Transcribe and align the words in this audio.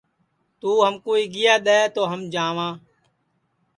توں 0.59 0.77
ہمکُو 0.85 1.11
آیگیا 1.17 1.53
دؔے 1.65 1.79
تو 1.95 2.01
ہم 2.11 2.21
جاواں 2.33 2.73